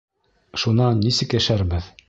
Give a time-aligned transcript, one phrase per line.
[0.63, 1.95] Шунан нисек йәшәрбеҙ?